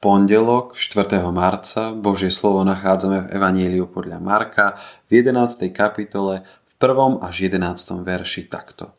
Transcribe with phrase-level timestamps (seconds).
[0.00, 1.20] pondelok 4.
[1.28, 4.80] marca Božie slovo nachádzame v Evaníliu podľa Marka
[5.12, 5.68] v 11.
[5.76, 7.20] kapitole v 1.
[7.20, 8.00] až 11.
[8.00, 8.96] verši takto.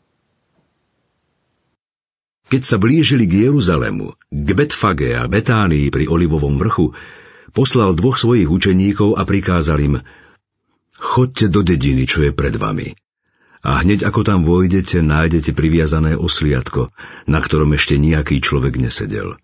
[2.54, 6.94] Keď sa blížili k Jeruzalemu, k Betfage a Betánii pri Olivovom vrchu,
[7.50, 9.96] poslal dvoch svojich učeníkov a prikázal im
[11.02, 12.94] Chodte do dediny, čo je pred vami.
[13.66, 16.94] A hneď ako tam vojdete, nájdete priviazané osliadko,
[17.26, 19.34] na ktorom ešte nejaký človek nesedel–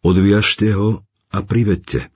[0.00, 2.08] Odviažte ho a privedte.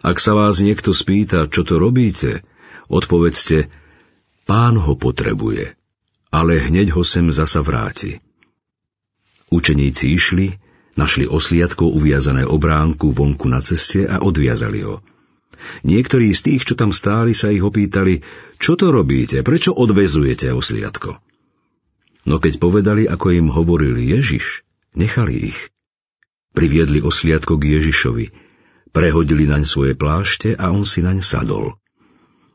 [0.00, 2.40] Ak sa vás niekto spýta, čo to robíte,
[2.88, 3.68] odpovedzte,
[4.48, 5.76] pán ho potrebuje,
[6.32, 8.22] ale hneď ho sem zasa vráti.
[9.52, 10.56] Učeníci išli,
[10.96, 15.04] našli osliadko uviazané obránku vonku na ceste a odviazali ho.
[15.84, 18.22] Niektorí z tých, čo tam stáli, sa ich opýtali,
[18.56, 21.18] čo to robíte, prečo odvezujete osliadko?
[22.24, 24.62] No keď povedali, ako im hovoril Ježiš,
[24.96, 25.58] nechali ich.
[26.56, 28.26] Priviedli osliadko k Ježišovi,
[28.90, 31.76] prehodili naň svoje plášte a on si naň sadol.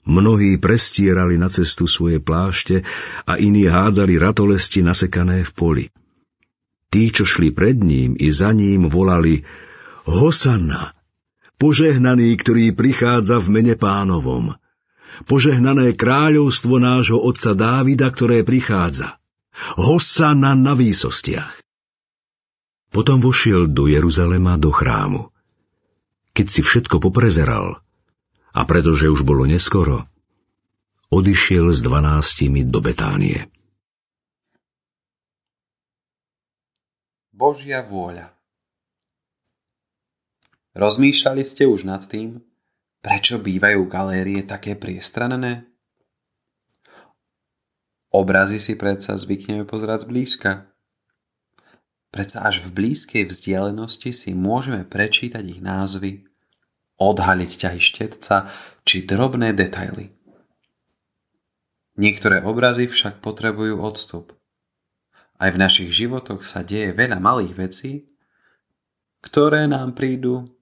[0.04, 2.84] Mnohí prestierali na cestu svoje plášte
[3.24, 5.86] a iní hádzali ratolesti nasekané v poli.
[6.92, 9.48] Tí, čo šli pred ním i za ním, volali
[10.04, 10.92] Hosanna,
[11.56, 14.60] požehnaný, ktorý prichádza v mene pánovom.
[15.24, 19.16] Požehnané kráľovstvo nášho otca Dávida, ktoré prichádza.
[19.80, 21.63] Hosanna na výsostiach.
[22.94, 25.34] Potom vošiel do Jeruzalema do chrámu.
[26.38, 27.82] Keď si všetko poprezeral,
[28.54, 30.06] a pretože už bolo neskoro,
[31.10, 33.50] odišiel s dvanáctimi do Betánie.
[37.34, 38.30] Božia vôľa
[40.74, 42.42] Rozmýšľali ste už nad tým,
[43.02, 45.70] prečo bývajú galérie také priestranné?
[48.10, 50.73] Obrazy si predsa zvykneme pozerať zblízka.
[52.14, 56.30] Predsa až v blízkej vzdialenosti si môžeme prečítať ich názvy,
[57.02, 58.54] odhaliť ťahy štetca
[58.86, 60.14] či drobné detaily.
[61.98, 64.38] Niektoré obrazy však potrebujú odstup.
[65.42, 67.92] Aj v našich životoch sa deje veľa malých vecí,
[69.26, 70.54] ktoré nám prídu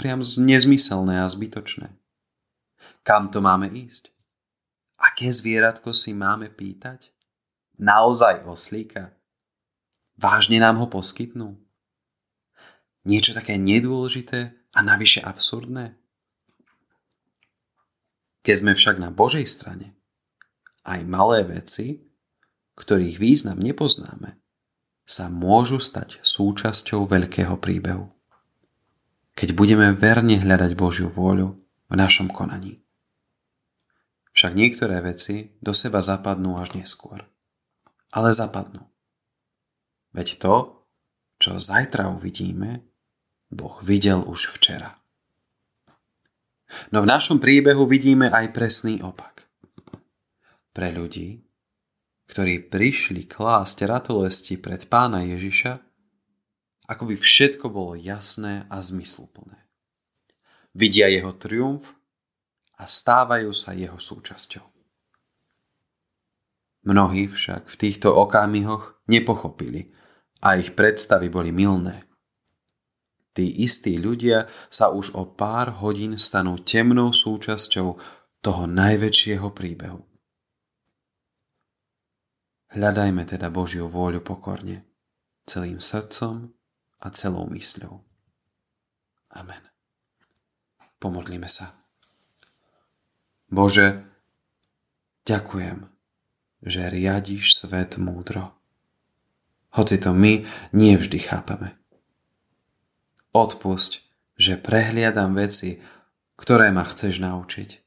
[0.00, 1.92] priam nezmyselné a zbytočné.
[3.04, 4.08] Kam to máme ísť?
[4.96, 7.12] Aké zvieratko si máme pýtať?
[7.76, 9.12] Naozaj oslíka?
[10.14, 11.58] Vážne nám ho poskytnú?
[13.04, 15.98] Niečo také nedôležité a navyše absurdné?
[18.44, 19.96] Keď sme však na Božej strane,
[20.84, 22.04] aj malé veci,
[22.76, 24.36] ktorých význam nepoznáme,
[25.04, 28.08] sa môžu stať súčasťou veľkého príbehu.
[29.34, 31.58] Keď budeme verne hľadať Božiu vôľu
[31.90, 32.80] v našom konaní.
[34.34, 37.22] Však niektoré veci do seba zapadnú až neskôr.
[38.10, 38.93] Ale zapadnú.
[40.14, 40.54] Veď to,
[41.42, 42.86] čo zajtra uvidíme,
[43.50, 44.94] Boh videl už včera.
[46.94, 49.46] No v našom príbehu vidíme aj presný opak.
[50.74, 51.42] Pre ľudí,
[52.30, 55.82] ktorí prišli klásť ratolesti pred pána Ježiša,
[56.90, 59.56] ako by všetko bolo jasné a zmysluplné.
[60.74, 61.94] Vidia jeho triumf
[62.74, 64.66] a stávajú sa jeho súčasťou.
[66.84, 69.94] Mnohí však v týchto okamihoch nepochopili,
[70.44, 72.04] a ich predstavy boli milné.
[73.34, 77.88] Tí istí ľudia sa už o pár hodín stanú temnou súčasťou
[78.44, 80.04] toho najväčšieho príbehu.
[82.76, 84.86] Hľadajme teda Božiu vôľu pokorne,
[85.48, 86.52] celým srdcom
[87.02, 88.04] a celou mysľou.
[89.34, 89.62] Amen.
[91.02, 91.74] Pomodlíme sa.
[93.50, 94.02] Bože,
[95.26, 95.90] ďakujem,
[96.62, 98.63] že riadiš svet múdro
[99.74, 101.74] hoci to my nie vždy chápeme.
[103.34, 104.06] Odpusť,
[104.38, 105.82] že prehliadam veci,
[106.38, 107.82] ktoré ma chceš naučiť.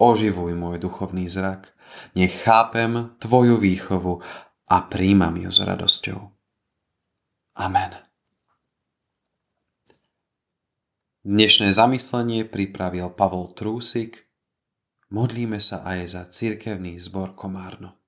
[0.00, 1.70] Oživuj môj duchovný zrak,
[2.18, 4.24] nech chápem Tvoju výchovu
[4.68, 6.20] a príjmam ju s radosťou.
[7.60, 7.94] Amen.
[11.24, 14.28] Dnešné zamyslenie pripravil Pavol Trúsik.
[15.08, 18.03] Modlíme sa aj za cirkevný zbor Komárno.